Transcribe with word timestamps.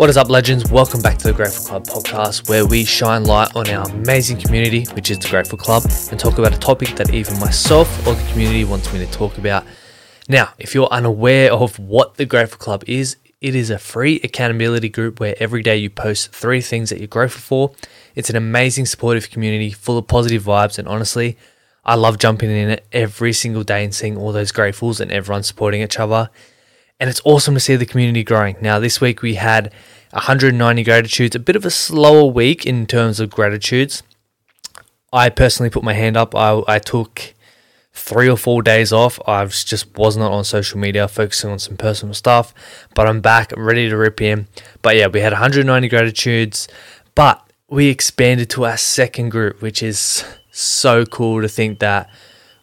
What 0.00 0.08
is 0.08 0.16
up, 0.16 0.30
legends? 0.30 0.70
Welcome 0.70 1.02
back 1.02 1.18
to 1.18 1.24
the 1.24 1.34
Grateful 1.34 1.66
Club 1.66 1.84
podcast, 1.84 2.48
where 2.48 2.64
we 2.64 2.86
shine 2.86 3.24
light 3.24 3.54
on 3.54 3.68
our 3.68 3.86
amazing 3.90 4.40
community, 4.40 4.86
which 4.94 5.10
is 5.10 5.18
the 5.18 5.28
Grateful 5.28 5.58
Club, 5.58 5.82
and 6.10 6.18
talk 6.18 6.38
about 6.38 6.54
a 6.54 6.58
topic 6.58 6.96
that 6.96 7.12
either 7.12 7.34
myself 7.34 8.06
or 8.06 8.14
the 8.14 8.30
community 8.30 8.64
wants 8.64 8.90
me 8.94 8.98
to 9.00 9.12
talk 9.12 9.36
about. 9.36 9.66
Now, 10.26 10.54
if 10.58 10.74
you're 10.74 10.86
unaware 10.86 11.52
of 11.52 11.78
what 11.78 12.14
the 12.14 12.24
Grateful 12.24 12.56
Club 12.56 12.82
is, 12.86 13.18
it 13.42 13.54
is 13.54 13.68
a 13.68 13.78
free 13.78 14.22
accountability 14.24 14.88
group 14.88 15.20
where 15.20 15.34
every 15.38 15.62
day 15.62 15.76
you 15.76 15.90
post 15.90 16.32
three 16.32 16.62
things 16.62 16.88
that 16.88 16.98
you're 16.98 17.06
grateful 17.06 17.42
for. 17.42 17.74
It's 18.14 18.30
an 18.30 18.36
amazing, 18.36 18.86
supportive 18.86 19.28
community 19.28 19.70
full 19.70 19.98
of 19.98 20.06
positive 20.06 20.44
vibes, 20.44 20.78
and 20.78 20.88
honestly, 20.88 21.36
I 21.84 21.96
love 21.96 22.16
jumping 22.16 22.48
in 22.48 22.70
it 22.70 22.86
every 22.90 23.34
single 23.34 23.64
day 23.64 23.84
and 23.84 23.94
seeing 23.94 24.16
all 24.16 24.32
those 24.32 24.50
gratefuls 24.50 24.98
and 24.98 25.12
everyone 25.12 25.42
supporting 25.42 25.82
each 25.82 25.98
other 25.98 26.30
and 27.00 27.08
it's 27.08 27.22
awesome 27.24 27.54
to 27.54 27.60
see 27.60 27.76
the 27.76 27.86
community 27.86 28.22
growing. 28.22 28.56
Now, 28.60 28.78
this 28.78 29.00
week 29.00 29.22
we 29.22 29.34
had 29.34 29.72
190 30.10 30.84
gratitudes, 30.84 31.34
a 31.34 31.38
bit 31.38 31.56
of 31.56 31.64
a 31.64 31.70
slower 31.70 32.30
week 32.30 32.66
in 32.66 32.86
terms 32.86 33.18
of 33.18 33.30
gratitudes. 33.30 34.02
I 35.12 35.30
personally 35.30 35.70
put 35.70 35.82
my 35.82 35.94
hand 35.94 36.16
up. 36.16 36.36
I, 36.36 36.62
I 36.68 36.78
took 36.78 37.34
three 37.92 38.28
or 38.28 38.36
four 38.36 38.62
days 38.62 38.92
off. 38.92 39.18
I 39.26 39.44
just 39.46 39.96
was 39.96 40.16
not 40.16 40.30
on 40.30 40.44
social 40.44 40.78
media, 40.78 41.08
focusing 41.08 41.50
on 41.50 41.58
some 41.58 41.76
personal 41.76 42.14
stuff, 42.14 42.52
but 42.94 43.08
I'm 43.08 43.20
back, 43.20 43.52
ready 43.56 43.88
to 43.88 43.96
rip 43.96 44.20
in. 44.20 44.46
But 44.82 44.96
yeah, 44.96 45.06
we 45.08 45.20
had 45.20 45.32
190 45.32 45.88
gratitudes, 45.88 46.68
but 47.14 47.42
we 47.68 47.88
expanded 47.88 48.50
to 48.50 48.66
our 48.66 48.76
second 48.76 49.30
group, 49.30 49.62
which 49.62 49.82
is 49.82 50.24
so 50.50 51.06
cool 51.06 51.40
to 51.40 51.48
think 51.48 51.78
that 51.78 52.10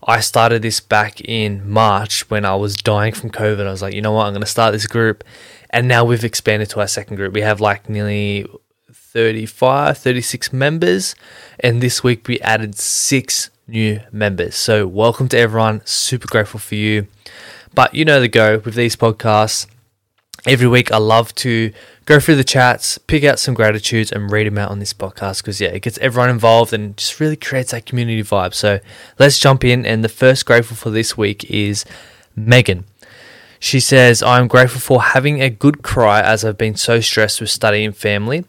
I 0.09 0.21
started 0.21 0.61
this 0.61 0.79
back 0.79 1.20
in 1.20 1.70
March 1.70 2.29
when 2.29 2.45
I 2.45 2.55
was 2.55 2.77
dying 2.77 3.13
from 3.13 3.29
COVID. 3.29 3.67
I 3.67 3.71
was 3.71 3.81
like, 3.81 3.93
you 3.93 4.02
know 4.02 4.13
what, 4.13 4.25
I'm 4.25 4.31
going 4.31 4.39
to 4.39 4.47
start 4.47 4.71
this 4.71 4.88
group. 4.88 5.21
And 5.70 5.85
now 5.85 6.05
we've 6.05 6.23
expanded 6.23 6.70
to 6.70 6.80
our 6.80 6.88
second 6.88 7.17
group. 7.17 7.33
We 7.33 7.41
have 7.41 7.59
like 7.59 7.89
nearly 7.89 8.47
35, 8.89 9.97
36 9.97 10.53
members. 10.53 11.13
And 11.59 11.83
this 11.83 12.05
week 12.05 12.25
we 12.25 12.39
added 12.39 12.75
six 12.75 13.49
new 13.67 13.99
members. 14.14 14.55
So 14.55 14.88
welcome 14.88 15.27
to 15.27 15.38
everyone. 15.38 15.81
Super 15.83 16.27
grateful 16.27 16.61
for 16.61 16.75
you. 16.75 17.08
But 17.75 17.94
you 17.94 18.05
know 18.05 18.21
the 18.21 18.30
go 18.30 18.59
with 18.59 18.75
these 18.75 18.95
podcasts. 18.95 19.67
Every 20.48 20.67
week 20.67 20.94
I 20.94 20.98
love 20.98 21.36
to 21.36 21.73
go 22.06 22.22
through 22.22 22.38
the 22.38 22.44
chats, 22.45 22.98
pick 22.98 23.26
out 23.26 23.38
some 23.38 23.53
gratitudes, 23.53 24.14
and 24.14 24.31
read 24.31 24.48
them 24.48 24.58
out 24.58 24.72
on 24.72 24.80
this 24.80 24.94
podcast 24.94 25.42
because, 25.42 25.59
yeah, 25.59 25.67
it 25.67 25.81
gets 25.81 25.98
everyone 25.98 26.30
involved 26.30 26.72
and 26.72 26.95
just 26.95 27.20
really 27.20 27.36
creates 27.36 27.72
that 27.72 27.86
community 27.86 28.23
vibe. 28.23 28.54
So 28.54 28.80
let's 29.20 29.39
jump 29.39 29.66
in. 29.66 29.86
And 29.86 30.06
the 30.06 30.09
first 30.09 30.45
grateful 30.45 30.78
for 30.78 30.89
this 30.89 31.17
week 31.17 31.44
is 31.52 31.84
Megan. 32.34 32.86
She 33.59 33.81
says, 33.81 34.23
I'm 34.23 34.48
grateful 34.48 34.80
for 34.80 35.02
having 35.02 35.42
a 35.42 35.50
good 35.50 35.84
cry 35.84 36.22
as 36.22 36.45
I've 36.45 36.58
been 36.58 36.78
so 36.78 37.02
stressed 37.02 37.42
with 37.42 37.50
study 37.50 37.84
and 37.84 37.95
family, 37.95 38.45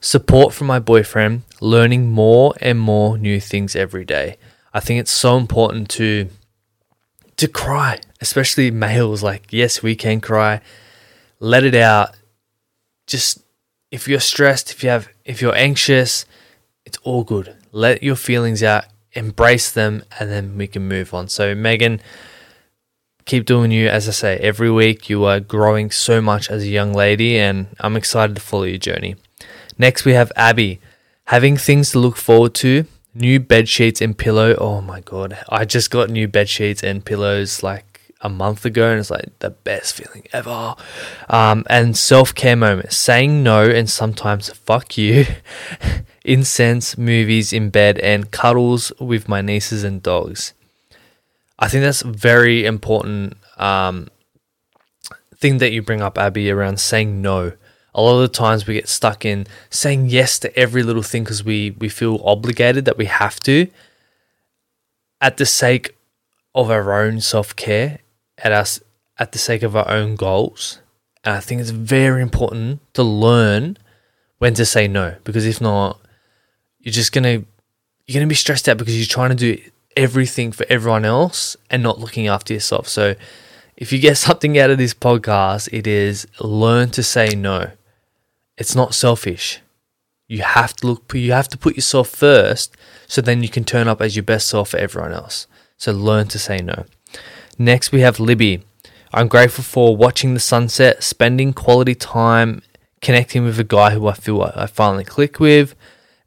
support 0.00 0.52
from 0.52 0.66
my 0.66 0.80
boyfriend, 0.80 1.42
learning 1.60 2.10
more 2.10 2.52
and 2.60 2.80
more 2.80 3.16
new 3.16 3.38
things 3.38 3.76
every 3.76 4.04
day. 4.04 4.38
I 4.74 4.80
think 4.80 4.98
it's 4.98 5.12
so 5.12 5.36
important 5.36 5.88
to 5.90 6.30
to 7.36 7.46
cry, 7.46 8.00
especially 8.20 8.72
males. 8.72 9.22
Like, 9.22 9.52
yes, 9.52 9.84
we 9.84 9.94
can 9.94 10.20
cry. 10.20 10.60
Let 11.40 11.64
it 11.64 11.74
out 11.74 12.16
just 13.06 13.40
if 13.90 14.06
you're 14.06 14.20
stressed, 14.20 14.70
if 14.70 14.82
you 14.82 14.90
have 14.90 15.08
if 15.24 15.40
you're 15.40 15.54
anxious, 15.54 16.26
it's 16.84 16.98
all 17.02 17.24
good. 17.24 17.56
Let 17.72 18.02
your 18.02 18.16
feelings 18.16 18.62
out, 18.62 18.84
embrace 19.12 19.70
them, 19.70 20.04
and 20.18 20.30
then 20.30 20.56
we 20.56 20.66
can 20.66 20.86
move 20.86 21.12
on. 21.14 21.28
So 21.28 21.54
Megan, 21.54 22.00
keep 23.24 23.44
doing 23.44 23.70
you. 23.70 23.88
As 23.88 24.08
I 24.08 24.12
say, 24.12 24.36
every 24.38 24.70
week 24.70 25.08
you 25.08 25.24
are 25.24 25.40
growing 25.40 25.90
so 25.90 26.20
much 26.20 26.50
as 26.50 26.62
a 26.62 26.68
young 26.68 26.92
lady, 26.92 27.38
and 27.38 27.68
I'm 27.80 27.96
excited 27.96 28.36
to 28.36 28.42
follow 28.42 28.64
your 28.64 28.78
journey. 28.78 29.16
Next, 29.78 30.04
we 30.04 30.12
have 30.12 30.32
Abby. 30.36 30.80
Having 31.26 31.58
things 31.58 31.90
to 31.92 31.98
look 31.98 32.16
forward 32.16 32.54
to, 32.54 32.86
new 33.14 33.38
bed 33.38 33.68
sheets 33.68 34.00
and 34.00 34.16
pillow. 34.16 34.54
Oh 34.58 34.80
my 34.80 35.00
god, 35.00 35.38
I 35.48 35.64
just 35.64 35.90
got 35.90 36.10
new 36.10 36.26
bed 36.26 36.48
sheets 36.48 36.82
and 36.82 37.04
pillows 37.04 37.62
like 37.62 37.87
a 38.20 38.28
month 38.28 38.64
ago, 38.64 38.90
and 38.90 39.00
it's 39.00 39.10
like 39.10 39.38
the 39.38 39.50
best 39.50 39.94
feeling 39.94 40.24
ever. 40.32 40.74
Um, 41.28 41.64
and 41.70 41.96
self 41.96 42.34
care 42.34 42.56
moments, 42.56 42.96
saying 42.96 43.42
no 43.42 43.62
and 43.62 43.88
sometimes 43.88 44.50
fuck 44.50 44.98
you, 44.98 45.26
incense, 46.24 46.98
movies 46.98 47.52
in 47.52 47.70
bed, 47.70 47.98
and 48.00 48.30
cuddles 48.30 48.92
with 49.00 49.28
my 49.28 49.40
nieces 49.40 49.84
and 49.84 50.02
dogs. 50.02 50.52
I 51.58 51.68
think 51.68 51.82
that's 51.82 52.02
very 52.02 52.64
important 52.64 53.36
um, 53.56 54.08
thing 55.36 55.58
that 55.58 55.72
you 55.72 55.82
bring 55.82 56.00
up, 56.00 56.18
Abby, 56.18 56.50
around 56.50 56.80
saying 56.80 57.20
no. 57.22 57.52
A 57.94 58.02
lot 58.02 58.16
of 58.16 58.20
the 58.20 58.28
times 58.28 58.66
we 58.66 58.74
get 58.74 58.88
stuck 58.88 59.24
in 59.24 59.46
saying 59.70 60.06
yes 60.06 60.38
to 60.40 60.56
every 60.56 60.84
little 60.84 61.02
thing 61.02 61.24
because 61.24 61.42
we, 61.42 61.70
we 61.78 61.88
feel 61.88 62.20
obligated 62.24 62.84
that 62.84 62.96
we 62.96 63.06
have 63.06 63.40
to 63.40 63.66
at 65.20 65.36
the 65.36 65.46
sake 65.46 65.96
of 66.54 66.70
our 66.70 66.92
own 66.92 67.20
self 67.20 67.56
care 67.56 67.98
at 68.42 68.52
us 68.52 68.80
at 69.18 69.32
the 69.32 69.38
sake 69.38 69.62
of 69.62 69.76
our 69.76 69.88
own 69.90 70.16
goals. 70.16 70.80
And 71.24 71.34
I 71.34 71.40
think 71.40 71.60
it's 71.60 71.70
very 71.70 72.22
important 72.22 72.80
to 72.94 73.02
learn 73.02 73.76
when 74.38 74.54
to 74.54 74.64
say 74.64 74.88
no 74.88 75.16
because 75.24 75.44
if 75.44 75.60
not, 75.60 76.00
you're 76.78 76.92
just 76.92 77.12
gonna 77.12 77.42
you're 78.06 78.14
gonna 78.14 78.26
be 78.26 78.34
stressed 78.34 78.68
out 78.68 78.78
because 78.78 78.96
you're 78.96 79.06
trying 79.06 79.30
to 79.30 79.34
do 79.34 79.60
everything 79.96 80.52
for 80.52 80.64
everyone 80.68 81.04
else 81.04 81.56
and 81.70 81.82
not 81.82 81.98
looking 81.98 82.28
after 82.28 82.54
yourself. 82.54 82.88
So 82.88 83.16
if 83.76 83.92
you 83.92 83.98
get 83.98 84.16
something 84.26 84.58
out 84.58 84.70
of 84.70 84.78
this 84.78 84.94
podcast, 84.94 85.68
it 85.72 85.86
is 85.86 86.26
learn 86.40 86.90
to 86.90 87.02
say 87.02 87.30
no. 87.30 87.72
It's 88.56 88.74
not 88.74 88.94
selfish. 88.94 89.60
You 90.28 90.42
have 90.42 90.74
to 90.76 90.86
look 90.86 91.12
you 91.14 91.32
have 91.32 91.48
to 91.48 91.58
put 91.58 91.74
yourself 91.76 92.08
first 92.08 92.76
so 93.06 93.20
then 93.20 93.42
you 93.42 93.48
can 93.48 93.64
turn 93.64 93.88
up 93.88 94.00
as 94.00 94.14
your 94.14 94.22
best 94.22 94.48
self 94.48 94.70
for 94.70 94.76
everyone 94.76 95.12
else. 95.12 95.46
So 95.76 95.92
learn 95.92 96.28
to 96.28 96.38
say 96.38 96.58
no. 96.58 96.84
Next, 97.60 97.90
we 97.90 98.02
have 98.02 98.20
Libby. 98.20 98.62
I'm 99.12 99.26
grateful 99.26 99.64
for 99.64 99.96
watching 99.96 100.34
the 100.34 100.40
sunset, 100.40 101.02
spending 101.02 101.52
quality 101.52 101.96
time, 101.96 102.62
connecting 103.00 103.42
with 103.42 103.58
a 103.58 103.64
guy 103.64 103.90
who 103.90 104.06
I 104.06 104.12
feel 104.12 104.40
I 104.42 104.66
finally 104.66 105.02
click 105.02 105.40
with, 105.40 105.74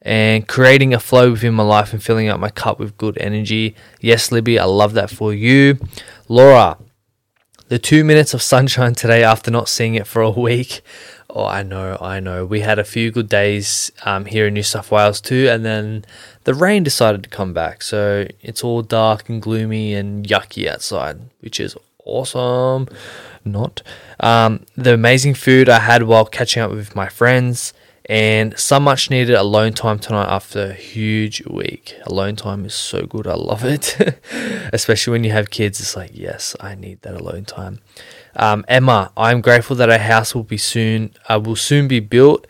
and 0.02 0.46
creating 0.46 0.94
a 0.94 1.00
flow 1.00 1.32
within 1.32 1.54
my 1.54 1.64
life 1.64 1.94
and 1.94 2.04
filling 2.04 2.28
up 2.28 2.40
my 2.40 2.50
cup 2.50 2.80
with 2.80 2.98
good 2.98 3.18
energy. 3.18 3.78
Yes, 4.02 4.30
Libby, 4.30 4.60
I 4.60 4.66
love 4.66 4.92
that 4.94 5.10
for 5.10 5.34
you. 5.34 5.80
Laura, 6.28 6.78
the 7.70 7.80
two 7.80 8.04
minutes 8.04 8.34
of 8.34 8.42
sunshine 8.42 8.94
today 8.94 9.24
after 9.24 9.50
not 9.50 9.70
seeing 9.70 9.96
it 9.96 10.08
for 10.08 10.22
a 10.22 10.30
week. 10.48 10.82
Oh, 11.34 11.46
I 11.46 11.64
know, 11.64 11.98
I 12.02 12.20
know. 12.20 12.46
We 12.46 12.60
had 12.60 12.78
a 12.78 12.84
few 12.84 13.10
good 13.10 13.30
days 13.30 13.90
um, 14.04 14.26
here 14.26 14.48
in 14.48 14.54
New 14.54 14.64
South 14.64 14.92
Wales 14.92 15.22
too, 15.22 15.48
and 15.50 15.64
then 15.64 16.04
the 16.44 16.54
rain 16.54 16.84
decided 16.84 17.24
to 17.24 17.30
come 17.30 17.54
back. 17.54 17.82
So 17.84 18.28
it's 18.42 18.64
all 18.66 18.82
dark 18.82 19.30
and 19.30 19.42
gloomy 19.42 19.94
and 19.94 20.28
yucky 20.28 20.68
outside, 20.68 21.22
which 21.40 21.60
is 21.60 21.78
awesome. 22.04 22.90
Not. 23.46 23.82
Um, 24.20 24.66
the 24.76 24.94
amazing 24.94 25.36
food 25.36 25.70
I 25.70 25.80
had 25.80 26.04
while 26.04 26.26
catching 26.26 26.62
up 26.64 26.72
with 26.72 26.96
my 26.96 27.08
friends, 27.08 27.74
and 28.06 28.58
some 28.60 28.84
much 28.84 29.10
needed 29.10 29.36
alone 29.36 29.72
time 29.72 30.00
tonight 30.00 30.28
after 30.28 30.72
a 30.72 30.74
huge 30.74 31.46
week. 31.46 31.96
Alone 32.06 32.36
time 32.36 32.66
is 32.66 32.74
so 32.74 33.04
good. 33.04 33.26
I 33.26 33.36
love 33.36 33.64
it. 33.64 33.96
Especially 34.74 35.12
when 35.12 35.24
you 35.24 35.32
have 35.32 35.50
kids, 35.50 35.80
it's 35.80 35.96
like, 35.96 36.12
yes, 36.14 36.56
I 36.60 36.76
need 36.76 37.02
that 37.04 37.16
alone 37.16 37.46
time. 37.46 37.80
Um, 38.36 38.66
Emma, 38.68 39.12
I'm 39.18 39.42
grateful 39.42 39.76
that 39.78 39.90
our 39.90 39.98
house 39.98 40.34
will 40.34 40.44
be 40.44 40.58
soon 40.58 41.14
uh, 41.30 41.40
will 41.44 41.56
soon 41.56 41.88
be 41.88 42.00
built. 42.00 42.48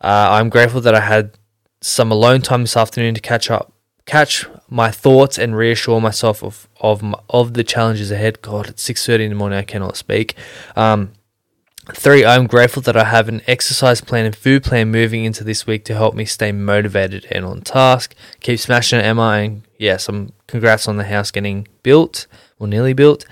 Uh, 0.00 0.28
I'm 0.30 0.48
grateful 0.48 0.80
that 0.82 0.94
I 0.94 1.00
had 1.00 1.38
some 1.80 2.10
alone 2.12 2.42
time 2.42 2.62
this 2.62 2.76
afternoon 2.76 3.14
to 3.14 3.20
catch 3.20 3.50
up, 3.50 3.72
catch 4.06 4.46
my 4.68 4.90
thoughts, 4.90 5.38
and 5.38 5.56
reassure 5.56 6.00
myself 6.00 6.42
of 6.42 6.68
of 6.80 7.02
of 7.30 7.54
the 7.54 7.64
challenges 7.64 8.10
ahead. 8.10 8.42
God, 8.42 8.68
it's 8.68 8.82
six 8.82 9.04
thirty 9.06 9.24
in 9.24 9.30
the 9.30 9.36
morning. 9.36 9.58
I 9.58 9.62
cannot 9.62 9.96
speak. 9.96 10.34
Um, 10.76 11.12
three, 11.92 12.24
I'm 12.24 12.46
grateful 12.46 12.82
that 12.82 12.96
I 12.96 13.04
have 13.04 13.28
an 13.28 13.42
exercise 13.46 14.00
plan 14.00 14.26
and 14.26 14.36
food 14.36 14.62
plan 14.62 14.90
moving 14.90 15.24
into 15.24 15.44
this 15.44 15.66
week 15.66 15.84
to 15.86 15.94
help 15.94 16.14
me 16.14 16.24
stay 16.24 16.52
motivated 16.52 17.26
and 17.30 17.44
on 17.44 17.62
task. 17.62 18.14
Keep 18.40 18.60
smashing 18.60 19.00
it, 19.00 19.04
Emma, 19.04 19.22
and 19.22 19.62
yes, 19.78 20.08
I'm 20.08 20.32
congrats 20.46 20.86
on 20.86 20.96
the 20.96 21.04
house 21.04 21.30
getting 21.30 21.66
built 21.82 22.26
or 22.58 22.66
nearly 22.68 22.92
built. 22.92 23.24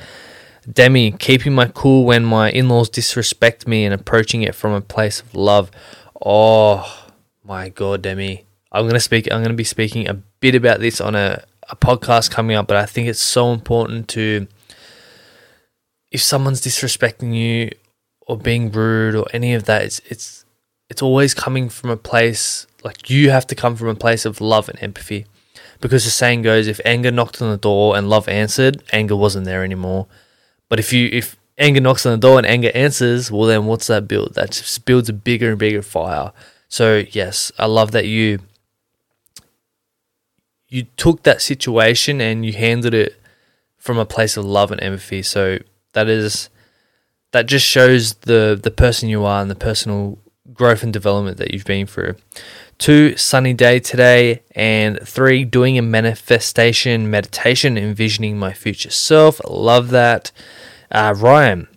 Demi, 0.71 1.13
keeping 1.13 1.55
my 1.55 1.67
cool 1.69 2.05
when 2.05 2.25
my 2.25 2.51
in 2.51 2.69
laws 2.69 2.89
disrespect 2.89 3.67
me 3.67 3.85
and 3.85 3.95
approaching 3.95 4.43
it 4.43 4.55
from 4.55 4.73
a 4.73 4.81
place 4.81 5.21
of 5.21 5.35
love. 5.35 5.71
Oh 6.25 7.09
my 7.45 7.71
god, 7.71 8.03
Demi. 8.03 8.45
I'm 8.73 8.87
gonna 8.87 9.01
speak 9.01 9.31
I'm 9.33 9.43
gonna 9.43 9.55
be 9.55 9.65
speaking 9.65 10.09
a 10.09 10.15
bit 10.15 10.55
about 10.55 10.81
this 10.81 11.01
on 11.01 11.15
a, 11.15 11.43
a 11.69 11.77
podcast 11.77 12.31
coming 12.31 12.57
up, 12.57 12.67
but 12.67 12.77
I 12.77 12.87
think 12.87 13.09
it's 13.09 13.23
so 13.23 13.53
important 13.53 14.09
to 14.09 14.47
if 16.11 16.21
someone's 16.21 16.61
disrespecting 16.61 17.35
you 17.35 17.71
or 18.27 18.37
being 18.37 18.71
rude 18.71 19.15
or 19.15 19.27
any 19.33 19.55
of 19.55 19.65
that, 19.65 19.83
it's 19.83 20.01
it's 20.07 20.45
it's 20.89 21.03
always 21.03 21.35
coming 21.35 21.69
from 21.69 21.91
a 21.91 21.97
place 21.97 22.67
like 22.85 23.11
you 23.11 23.31
have 23.31 23.47
to 23.47 23.55
come 23.55 23.77
from 23.77 23.89
a 23.89 23.95
place 23.95 24.25
of 24.25 24.41
love 24.41 24.69
and 24.69 24.83
empathy. 24.83 25.27
Because 25.81 26.05
the 26.05 26.11
saying 26.11 26.43
goes, 26.43 26.67
if 26.67 26.81
anger 26.85 27.11
knocked 27.11 27.41
on 27.41 27.51
the 27.51 27.57
door 27.57 27.97
and 27.97 28.11
love 28.11 28.29
answered, 28.29 28.83
anger 28.93 29.17
wasn't 29.17 29.47
there 29.47 29.65
anymore. 29.65 30.07
But 30.71 30.79
if 30.79 30.95
you 30.95 31.11
if 31.13 31.37
anger 31.59 31.81
knocks 31.81 32.07
on 32.07 32.13
the 32.13 32.19
door 32.19 32.39
and 32.39 32.47
anger 32.47 32.71
answers, 32.75 33.31
well, 33.31 33.47
then 33.47 33.67
what's 33.67 33.89
that 33.89 34.09
build? 34.09 34.35
That 34.35 34.53
just 34.53 34.87
builds 34.87 35.11
a 35.11 35.13
bigger 35.13 35.51
and 35.51 35.59
bigger 35.59 35.83
fire. 35.83 36.33
So, 36.69 37.05
yes, 37.11 37.53
I 37.59 37.67
love 37.67 37.91
that 37.91 38.07
you 38.07 38.39
you 40.69 40.85
took 40.97 41.25
that 41.25 41.43
situation 41.43 42.21
and 42.21 42.47
you 42.47 42.53
handled 42.53 42.95
it 42.95 43.21
from 43.77 43.99
a 43.99 44.07
place 44.07 44.37
of 44.37 44.45
love 44.45 44.71
and 44.71 44.83
empathy. 44.83 45.21
So 45.21 45.59
that 45.93 46.09
is 46.09 46.49
that 47.33 47.47
just 47.47 47.67
shows 47.67 48.15
the 48.15 48.59
the 48.61 48.71
person 48.71 49.09
you 49.09 49.25
are 49.25 49.43
and 49.43 49.51
the 49.51 49.57
personal 49.57 50.19
growth 50.53 50.83
and 50.83 50.93
development 50.93 51.37
that 51.39 51.53
you've 51.53 51.65
been 51.65 51.87
through. 51.87 52.17
Two, 52.79 53.17
sunny 53.17 53.53
day 53.53 53.79
today. 53.79 54.43
And 54.55 54.99
three, 55.07 55.45
doing 55.45 55.79
a 55.79 55.83
manifestation 55.83 57.11
meditation, 57.11 57.77
envisioning 57.77 58.39
my 58.39 58.53
future 58.53 58.91
self. 58.91 59.41
Love 59.49 59.91
that. 59.91 60.33
Uh, 60.91 61.15
Ryan, 61.17 61.69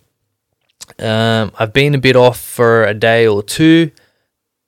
um, 0.98 1.52
I've 1.58 1.72
been 1.72 1.94
a 1.94 1.98
bit 1.98 2.16
off 2.16 2.40
for 2.40 2.84
a 2.84 2.94
day 2.94 3.26
or 3.26 3.42
two, 3.42 3.90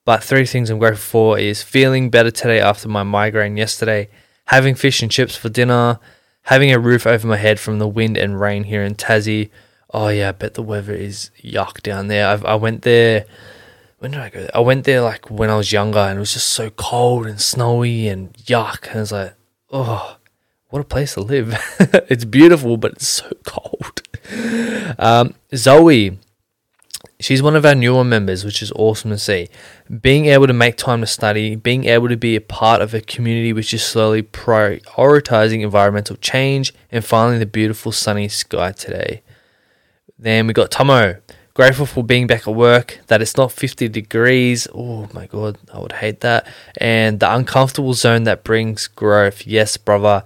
but 0.04 0.22
three 0.22 0.46
things 0.46 0.70
I'm 0.70 0.78
grateful 0.78 0.98
for 1.34 1.38
is 1.38 1.62
feeling 1.62 2.10
better 2.10 2.30
today 2.30 2.60
after 2.60 2.88
my 2.88 3.02
migraine 3.02 3.56
yesterday, 3.56 4.08
having 4.46 4.74
fish 4.74 5.02
and 5.02 5.10
chips 5.10 5.36
for 5.36 5.48
dinner, 5.48 5.98
having 6.42 6.72
a 6.72 6.78
roof 6.78 7.06
over 7.06 7.26
my 7.26 7.36
head 7.36 7.58
from 7.58 7.78
the 7.78 7.88
wind 7.88 8.16
and 8.16 8.40
rain 8.40 8.64
here 8.64 8.82
in 8.82 8.94
Tassie. 8.94 9.50
Oh 9.92 10.08
yeah, 10.08 10.28
I 10.28 10.32
bet 10.32 10.54
the 10.54 10.62
weather 10.62 10.94
is 10.94 11.30
yuck 11.42 11.82
down 11.82 12.08
there. 12.08 12.28
I've, 12.28 12.44
I 12.44 12.54
went 12.54 12.82
there. 12.82 13.26
When 13.98 14.10
did 14.10 14.20
I 14.20 14.28
go? 14.28 14.40
There? 14.40 14.50
I 14.54 14.60
went 14.60 14.84
there 14.84 15.00
like 15.00 15.31
when 15.31 15.50
I 15.50 15.56
was 15.56 15.72
younger, 15.72 15.98
and 15.98 16.19
it 16.19 16.20
was 16.20 16.34
just 16.34 16.48
so 16.48 16.70
cold 16.70 17.26
and 17.26 17.40
snowy 17.40 18.08
and 18.08 18.32
yuck. 18.34 18.88
And 18.88 18.96
I 18.96 19.00
was 19.00 19.12
like, 19.12 19.34
oh, 19.70 20.19
what 20.69 20.81
a 20.81 20.84
place 20.84 21.14
to 21.14 21.20
live. 21.20 21.56
it's 22.08 22.25
beautiful, 22.25 22.76
but 22.76 22.93
it's 22.93 23.08
so 23.08 23.31
cold. 23.46 24.02
Um, 24.98 25.34
Zoe, 25.54 26.19
she's 27.20 27.43
one 27.43 27.56
of 27.56 27.64
our 27.64 27.75
newer 27.75 28.04
members, 28.04 28.44
which 28.44 28.62
is 28.62 28.70
awesome 28.72 29.10
to 29.10 29.19
see. 29.19 29.48
Being 30.00 30.26
able 30.26 30.46
to 30.46 30.52
make 30.52 30.76
time 30.76 31.00
to 31.00 31.06
study, 31.06 31.56
being 31.56 31.84
able 31.84 32.08
to 32.08 32.16
be 32.16 32.37
a 32.37 32.40
part 32.40 32.82
of 32.82 32.92
a 32.92 33.00
community 33.00 33.52
which 33.52 33.72
is 33.72 33.82
slowly 33.82 34.22
prioritizing 34.22 35.62
environmental 35.62 36.16
change, 36.16 36.75
and 36.92 37.04
finally 37.04 37.38
the 37.38 37.46
beautiful 37.46 37.92
sunny 37.92 38.28
sky 38.28 38.72
today. 38.72 39.22
Then 40.19 40.46
we 40.46 40.52
got 40.52 40.70
Tomo. 40.70 41.16
Grateful 41.56 41.86
for 41.86 42.04
being 42.04 42.26
back 42.26 42.46
at 42.46 42.54
work, 42.54 43.00
that 43.06 43.22
it's 43.22 43.38
not 43.38 43.50
50 43.50 43.88
degrees. 43.88 44.68
Oh 44.74 45.08
my 45.14 45.24
god, 45.24 45.56
I 45.72 45.78
would 45.78 45.92
hate 45.92 46.20
that. 46.20 46.46
And 46.76 47.18
the 47.18 47.34
uncomfortable 47.34 47.94
zone 47.94 48.24
that 48.24 48.44
brings 48.44 48.88
growth. 48.88 49.46
Yes, 49.46 49.78
brother. 49.78 50.22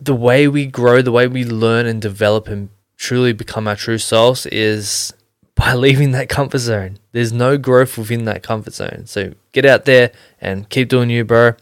The 0.00 0.16
way 0.16 0.48
we 0.48 0.66
grow, 0.66 1.00
the 1.00 1.12
way 1.12 1.28
we 1.28 1.44
learn 1.44 1.86
and 1.86 2.02
develop 2.02 2.48
and 2.48 2.70
truly 2.96 3.32
become 3.32 3.68
our 3.68 3.76
true 3.76 3.98
selves 3.98 4.46
is 4.46 5.14
by 5.54 5.74
leaving 5.74 6.10
that 6.10 6.28
comfort 6.28 6.58
zone. 6.58 6.98
There's 7.12 7.32
no 7.32 7.56
growth 7.56 7.96
within 7.96 8.24
that 8.24 8.42
comfort 8.42 8.74
zone. 8.74 9.04
So 9.06 9.34
get 9.52 9.64
out 9.64 9.84
there 9.84 10.10
and 10.40 10.68
keep 10.68 10.88
doing 10.88 11.08
you, 11.08 11.24
bro. 11.24 11.52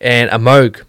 And 0.00 0.28
Amog. 0.28 0.82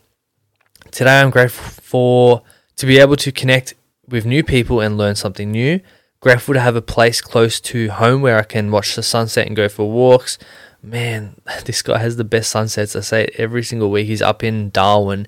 Today 0.89 1.21
I'm 1.21 1.29
grateful 1.29 1.69
for 1.83 2.41
to 2.77 2.87
be 2.87 2.97
able 2.97 3.17
to 3.17 3.31
connect 3.31 3.75
with 4.09 4.25
new 4.25 4.43
people 4.43 4.79
and 4.79 4.97
learn 4.97 5.13
something 5.13 5.51
new. 5.51 5.79
Grateful 6.23 6.53
to 6.53 6.61
have 6.61 6.77
a 6.77 6.81
place 6.81 7.19
close 7.19 7.59
to 7.59 7.89
home 7.89 8.21
where 8.21 8.39
I 8.39 8.43
can 8.43 8.71
watch 8.71 8.95
the 8.95 9.03
sunset 9.03 9.45
and 9.45 9.57
go 9.57 9.67
for 9.67 9.91
walks. 9.91 10.37
Man, 10.81 11.35
this 11.65 11.81
guy 11.81 11.97
has 11.97 12.15
the 12.15 12.23
best 12.23 12.49
sunsets. 12.49 12.95
I 12.95 13.01
say 13.01 13.23
it 13.25 13.35
every 13.37 13.61
single 13.61 13.91
week. 13.91 14.07
He's 14.07 14.21
up 14.21 14.41
in 14.41 14.69
Darwin 14.69 15.27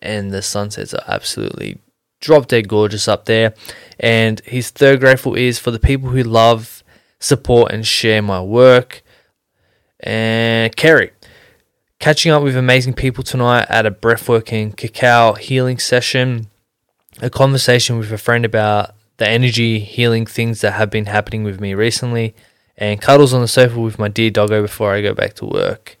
and 0.00 0.30
the 0.30 0.42
sunsets 0.42 0.94
are 0.94 1.02
absolutely 1.08 1.80
drop 2.20 2.46
dead 2.46 2.68
gorgeous 2.68 3.08
up 3.08 3.24
there. 3.24 3.54
And 3.98 4.38
his 4.44 4.70
third 4.70 5.00
grateful 5.00 5.34
is 5.34 5.58
for 5.58 5.72
the 5.72 5.80
people 5.80 6.10
who 6.10 6.22
love, 6.22 6.84
support, 7.18 7.72
and 7.72 7.84
share 7.84 8.22
my 8.22 8.40
work. 8.40 9.02
And 9.98 10.76
Kerry, 10.76 11.10
catching 11.98 12.30
up 12.30 12.44
with 12.44 12.54
amazing 12.54 12.94
people 12.94 13.24
tonight 13.24 13.66
at 13.68 13.84
a 13.84 13.90
breathworking 13.90 14.76
cacao 14.76 15.32
healing 15.32 15.78
session, 15.78 16.46
a 17.20 17.30
conversation 17.30 17.98
with 17.98 18.12
a 18.12 18.18
friend 18.18 18.44
about 18.44 18.95
the 19.18 19.28
energy 19.28 19.78
healing 19.78 20.26
things 20.26 20.60
that 20.60 20.72
have 20.72 20.90
been 20.90 21.06
happening 21.06 21.44
with 21.44 21.60
me 21.60 21.74
recently, 21.74 22.34
and 22.76 23.00
cuddles 23.00 23.32
on 23.32 23.40
the 23.40 23.48
sofa 23.48 23.80
with 23.80 23.98
my 23.98 24.08
dear 24.08 24.30
doggo 24.30 24.62
before 24.62 24.92
I 24.92 25.02
go 25.02 25.14
back 25.14 25.34
to 25.34 25.46
work. 25.46 25.96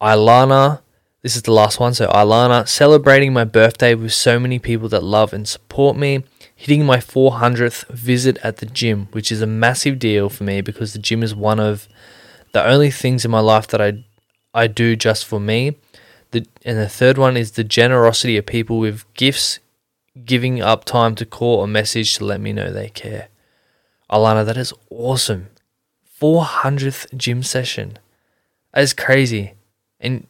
Ilana, 0.00 0.80
this 1.22 1.36
is 1.36 1.42
the 1.42 1.52
last 1.52 1.80
one. 1.80 1.94
So, 1.94 2.08
Ilana, 2.08 2.68
celebrating 2.68 3.32
my 3.32 3.44
birthday 3.44 3.94
with 3.94 4.12
so 4.12 4.38
many 4.38 4.58
people 4.58 4.88
that 4.90 5.02
love 5.02 5.32
and 5.32 5.48
support 5.48 5.96
me. 5.96 6.24
Hitting 6.58 6.86
my 6.86 6.96
400th 6.96 7.86
visit 7.88 8.38
at 8.42 8.58
the 8.58 8.66
gym, 8.66 9.08
which 9.12 9.30
is 9.30 9.42
a 9.42 9.46
massive 9.46 9.98
deal 9.98 10.30
for 10.30 10.44
me 10.44 10.62
because 10.62 10.94
the 10.94 10.98
gym 10.98 11.22
is 11.22 11.34
one 11.34 11.60
of 11.60 11.86
the 12.52 12.66
only 12.66 12.90
things 12.90 13.26
in 13.26 13.30
my 13.30 13.40
life 13.40 13.66
that 13.68 13.82
I 13.82 14.04
I 14.54 14.66
do 14.66 14.96
just 14.96 15.26
for 15.26 15.38
me. 15.38 15.76
The, 16.30 16.46
and 16.64 16.78
the 16.78 16.88
third 16.88 17.18
one 17.18 17.36
is 17.36 17.52
the 17.52 17.64
generosity 17.64 18.38
of 18.38 18.46
people 18.46 18.78
with 18.78 19.04
gifts, 19.12 19.58
giving 20.24 20.60
up 20.60 20.84
time 20.84 21.14
to 21.16 21.26
call 21.26 21.58
or 21.58 21.66
message 21.66 22.16
to 22.16 22.24
let 22.24 22.40
me 22.40 22.52
know 22.52 22.72
they 22.72 22.88
care. 22.88 23.28
Alana, 24.10 24.44
that 24.46 24.56
is 24.56 24.72
awesome. 24.90 25.48
400th 26.20 27.14
gym 27.16 27.42
session. 27.42 27.98
That 28.72 28.82
is 28.82 28.92
crazy. 28.92 29.54
And 30.00 30.26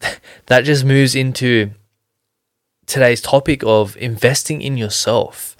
that 0.46 0.64
just 0.64 0.84
moves 0.84 1.14
into 1.14 1.72
today's 2.86 3.20
topic 3.20 3.62
of 3.64 3.96
investing 3.98 4.62
in 4.62 4.76
yourself. 4.76 5.56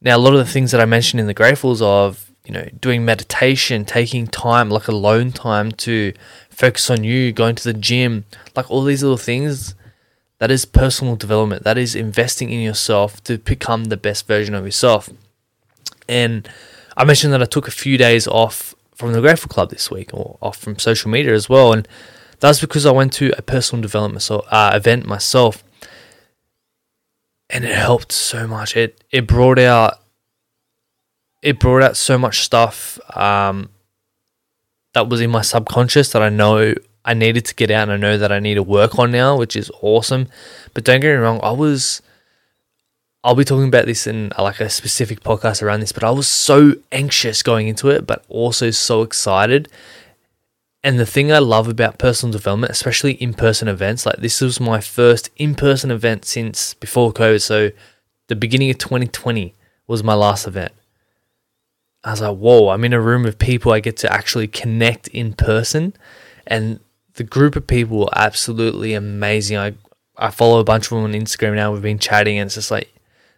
Now, 0.00 0.16
a 0.16 0.18
lot 0.18 0.34
of 0.34 0.38
the 0.38 0.52
things 0.52 0.70
that 0.70 0.80
I 0.80 0.86
mentioned 0.86 1.20
in 1.20 1.26
the 1.26 1.34
gratefuls 1.34 1.82
of, 1.82 2.30
you 2.44 2.52
know, 2.52 2.68
doing 2.78 3.04
meditation, 3.04 3.84
taking 3.84 4.26
time, 4.26 4.68
like 4.70 4.88
alone 4.88 5.32
time 5.32 5.72
to 5.72 6.12
focus 6.50 6.90
on 6.90 7.04
you, 7.04 7.32
going 7.32 7.54
to 7.56 7.64
the 7.64 7.78
gym, 7.78 8.24
like 8.54 8.70
all 8.70 8.84
these 8.84 9.02
little 9.02 9.16
things, 9.16 9.74
that 10.38 10.50
is 10.50 10.64
personal 10.64 11.16
development. 11.16 11.64
That 11.64 11.78
is 11.78 11.94
investing 11.94 12.50
in 12.50 12.60
yourself 12.60 13.22
to 13.24 13.38
become 13.38 13.84
the 13.84 13.96
best 13.96 14.26
version 14.26 14.54
of 14.54 14.64
yourself. 14.64 15.08
And 16.08 16.48
I 16.96 17.04
mentioned 17.04 17.32
that 17.32 17.42
I 17.42 17.46
took 17.46 17.68
a 17.68 17.72
few 17.72 17.96
days 17.96 18.26
off 18.26 18.74
from 18.94 19.12
the 19.12 19.20
Grateful 19.20 19.48
Club 19.48 19.70
this 19.70 19.90
week, 19.90 20.12
or 20.12 20.38
off 20.40 20.58
from 20.58 20.78
social 20.78 21.10
media 21.10 21.34
as 21.34 21.48
well. 21.48 21.72
And 21.72 21.88
that's 22.40 22.60
because 22.60 22.86
I 22.86 22.92
went 22.92 23.12
to 23.14 23.32
a 23.38 23.42
personal 23.42 23.82
development 23.82 24.22
so, 24.22 24.40
uh, 24.50 24.72
event 24.74 25.06
myself, 25.06 25.64
and 27.50 27.64
it 27.64 27.74
helped 27.74 28.12
so 28.12 28.46
much. 28.46 28.76
It 28.76 29.02
it 29.10 29.26
brought 29.26 29.58
out 29.58 30.00
it 31.42 31.58
brought 31.58 31.82
out 31.82 31.96
so 31.96 32.18
much 32.18 32.40
stuff 32.42 32.98
um, 33.16 33.68
that 34.94 35.08
was 35.08 35.20
in 35.20 35.30
my 35.30 35.42
subconscious 35.42 36.10
that 36.12 36.22
I 36.22 36.30
know 36.30 36.74
I 37.04 37.14
needed 37.14 37.44
to 37.46 37.54
get 37.54 37.70
out, 37.70 37.88
and 37.88 37.92
I 37.92 37.96
know 37.96 38.18
that 38.18 38.32
I 38.32 38.38
need 38.38 38.54
to 38.54 38.62
work 38.62 38.98
on 38.98 39.10
now, 39.10 39.36
which 39.36 39.56
is 39.56 39.70
awesome. 39.82 40.28
But 40.72 40.84
don't 40.84 41.00
get 41.00 41.14
me 41.14 41.16
wrong, 41.16 41.40
I 41.42 41.52
was. 41.52 42.02
I'll 43.22 43.34
be 43.34 43.44
talking 43.44 43.68
about 43.68 43.86
this 43.86 44.06
in 44.06 44.32
uh, 44.36 44.42
like 44.42 44.60
a 44.60 44.68
specific 44.68 45.20
podcast 45.20 45.62
around 45.62 45.80
this, 45.80 45.92
but 45.92 46.04
I 46.04 46.10
was 46.10 46.28
so 46.28 46.74
anxious 46.92 47.42
going 47.42 47.68
into 47.68 47.88
it, 47.88 48.06
but 48.06 48.22
also 48.28 48.70
so 48.70 49.00
excited 49.00 49.68
and 50.84 51.00
the 51.00 51.06
thing 51.06 51.32
I 51.32 51.38
love 51.38 51.66
about 51.66 51.98
personal 51.98 52.30
development, 52.30 52.70
especially 52.70 53.12
in 53.12 53.32
person 53.32 53.68
events, 53.68 54.04
like 54.04 54.18
this 54.18 54.42
was 54.42 54.60
my 54.60 54.80
first 54.80 55.30
in 55.36 55.54
person 55.54 55.90
event 55.90 56.26
since 56.26 56.74
before 56.74 57.10
COVID. 57.10 57.40
So 57.40 57.70
the 58.28 58.36
beginning 58.36 58.68
of 58.68 58.76
2020 58.76 59.54
was 59.86 60.04
my 60.04 60.12
last 60.12 60.46
event. 60.46 60.72
I 62.04 62.10
was 62.10 62.20
like, 62.20 62.36
whoa, 62.36 62.68
I'm 62.68 62.84
in 62.84 62.92
a 62.92 63.00
room 63.00 63.24
of 63.24 63.38
people 63.38 63.72
I 63.72 63.80
get 63.80 63.96
to 63.98 64.12
actually 64.12 64.46
connect 64.46 65.08
in 65.08 65.32
person. 65.32 65.94
And 66.46 66.80
the 67.14 67.24
group 67.24 67.56
of 67.56 67.66
people 67.66 67.98
were 67.98 68.08
absolutely 68.14 68.94
amazing. 68.94 69.56
I, 69.56 69.74
I 70.16 70.30
follow 70.30 70.60
a 70.60 70.64
bunch 70.64 70.86
of 70.86 70.90
them 70.90 71.04
on 71.04 71.12
Instagram 71.12 71.54
now. 71.54 71.72
We've 71.72 71.82
been 71.82 71.98
chatting 71.98 72.38
and 72.38 72.48
it's 72.48 72.56
just 72.56 72.70
like, 72.70 72.92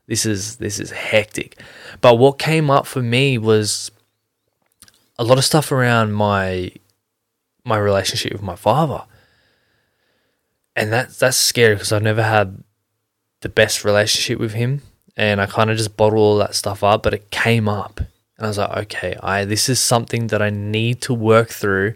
this 0.06 0.24
is 0.24 0.56
this 0.56 0.78
is 0.78 0.90
hectic. 0.92 1.60
But 2.00 2.16
what 2.16 2.38
came 2.38 2.70
up 2.70 2.86
for 2.86 3.02
me 3.02 3.38
was 3.38 3.90
a 5.18 5.24
lot 5.24 5.38
of 5.38 5.44
stuff 5.44 5.72
around 5.72 6.12
my 6.12 6.70
my 7.64 7.76
relationship 7.76 8.32
with 8.32 8.42
my 8.42 8.54
father. 8.54 9.04
And 10.76 10.92
that's 10.92 11.18
that's 11.18 11.36
scary 11.36 11.74
because 11.74 11.92
I've 11.92 12.02
never 12.02 12.22
had 12.22 12.62
the 13.40 13.48
best 13.48 13.84
relationship 13.84 14.38
with 14.38 14.54
him 14.54 14.82
and 15.16 15.40
I 15.40 15.46
kind 15.46 15.70
of 15.70 15.76
just 15.76 15.96
bottled 15.96 16.18
all 16.18 16.36
that 16.38 16.54
stuff 16.54 16.84
up, 16.84 17.02
but 17.02 17.14
it 17.14 17.30
came 17.30 17.68
up. 17.68 17.98
And 17.98 18.44
I 18.44 18.48
was 18.48 18.58
like, 18.58 18.76
okay, 18.84 19.16
I 19.22 19.44
this 19.44 19.68
is 19.68 19.80
something 19.80 20.28
that 20.28 20.40
I 20.40 20.50
need 20.50 21.00
to 21.02 21.14
work 21.14 21.48
through 21.48 21.94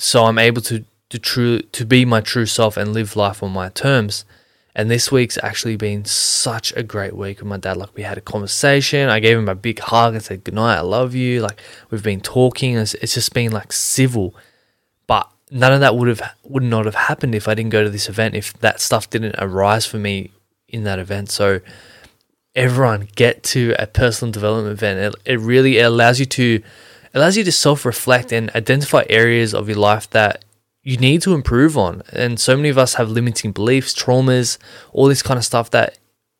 so 0.00 0.24
I'm 0.24 0.38
able 0.38 0.62
to 0.62 0.84
to 1.10 1.18
true 1.18 1.60
to 1.60 1.84
be 1.84 2.04
my 2.04 2.20
true 2.20 2.46
self 2.46 2.76
and 2.76 2.94
live 2.94 3.16
life 3.16 3.42
on 3.42 3.52
my 3.52 3.68
terms. 3.68 4.24
And 4.74 4.88
this 4.88 5.10
week's 5.10 5.36
actually 5.42 5.76
been 5.76 6.04
such 6.04 6.72
a 6.76 6.82
great 6.84 7.14
week 7.14 7.40
with 7.40 7.48
my 7.48 7.56
dad. 7.56 7.76
Like 7.76 7.94
we 7.94 8.04
had 8.04 8.16
a 8.16 8.22
conversation. 8.22 9.10
I 9.10 9.18
gave 9.18 9.36
him 9.36 9.48
a 9.48 9.54
big 9.54 9.80
hug 9.80 10.14
and 10.14 10.22
said, 10.22 10.44
Good 10.44 10.54
night, 10.54 10.76
I 10.76 10.80
love 10.80 11.14
you. 11.14 11.42
Like 11.42 11.60
we've 11.90 12.02
been 12.02 12.20
talking. 12.20 12.76
It's, 12.76 12.94
it's 12.94 13.14
just 13.14 13.34
been 13.34 13.52
like 13.52 13.72
civil. 13.72 14.34
But 15.06 15.28
none 15.50 15.72
of 15.72 15.80
that 15.80 15.96
would 15.96 16.08
have 16.08 16.22
would 16.44 16.62
not 16.62 16.86
have 16.86 16.94
happened 16.94 17.34
if 17.34 17.48
I 17.48 17.54
didn't 17.54 17.70
go 17.70 17.82
to 17.82 17.90
this 17.90 18.08
event, 18.08 18.36
if 18.36 18.54
that 18.60 18.80
stuff 18.80 19.10
didn't 19.10 19.34
arise 19.38 19.84
for 19.84 19.98
me 19.98 20.30
in 20.68 20.84
that 20.84 20.98
event. 20.98 21.30
So 21.30 21.60
everyone 22.54 23.08
get 23.16 23.42
to 23.42 23.74
a 23.78 23.86
personal 23.86 24.32
development 24.32 24.72
event. 24.72 25.14
It, 25.26 25.32
it 25.32 25.40
really 25.40 25.78
allows 25.78 26.20
you 26.20 26.26
to 26.26 26.62
allows 27.14 27.36
you 27.36 27.44
to 27.44 27.52
self 27.52 27.84
reflect 27.84 28.32
and 28.32 28.50
identify 28.54 29.04
areas 29.08 29.54
of 29.54 29.68
your 29.68 29.78
life 29.78 30.08
that 30.10 30.44
you 30.82 30.96
need 30.96 31.22
to 31.22 31.34
improve 31.34 31.76
on. 31.76 32.02
And 32.12 32.40
so 32.40 32.56
many 32.56 32.68
of 32.68 32.78
us 32.78 32.94
have 32.94 33.10
limiting 33.10 33.52
beliefs, 33.52 33.94
traumas, 33.94 34.58
all 34.92 35.06
this 35.06 35.22
kind 35.22 35.38
of 35.38 35.44
stuff 35.44 35.70
that 35.70 35.98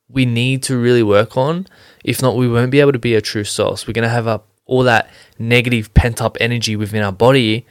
we 0.08 0.24
need 0.24 0.62
to 0.64 0.78
really 0.78 1.02
work 1.02 1.36
on. 1.36 1.66
If 2.04 2.22
not, 2.22 2.36
we 2.36 2.48
won't 2.48 2.70
be 2.70 2.80
able 2.80 2.92
to 2.92 2.98
be 2.98 3.14
a 3.14 3.20
true 3.20 3.44
source. 3.44 3.86
We're 3.86 3.92
going 3.92 4.02
to 4.02 4.08
have 4.08 4.42
all 4.66 4.82
that 4.84 5.10
negative 5.38 5.92
pent 5.94 6.22
up 6.22 6.36
energy 6.40 6.76
within 6.76 7.02
our 7.02 7.12
body. 7.12 7.66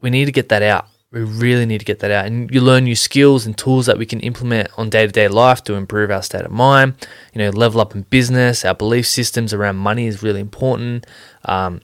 We 0.00 0.10
need 0.10 0.24
to 0.26 0.32
get 0.32 0.48
that 0.48 0.62
out. 0.62 0.86
We 1.12 1.22
really 1.22 1.66
need 1.66 1.78
to 1.78 1.84
get 1.84 1.98
that 2.00 2.12
out. 2.12 2.26
And 2.26 2.50
you 2.52 2.60
learn 2.60 2.84
new 2.84 2.94
skills 2.94 3.44
and 3.44 3.58
tools 3.58 3.86
that 3.86 3.98
we 3.98 4.06
can 4.06 4.20
implement 4.20 4.70
on 4.78 4.90
day 4.90 5.06
to 5.06 5.12
day 5.12 5.26
life 5.26 5.62
to 5.64 5.74
improve 5.74 6.10
our 6.10 6.22
state 6.22 6.42
of 6.42 6.52
mind, 6.52 6.94
you 7.34 7.40
know, 7.40 7.50
level 7.50 7.80
up 7.80 7.96
in 7.96 8.02
business. 8.02 8.64
Our 8.64 8.74
belief 8.74 9.06
systems 9.06 9.52
around 9.52 9.76
money 9.76 10.06
is 10.06 10.22
really 10.22 10.40
important. 10.40 11.06
Um, 11.44 11.80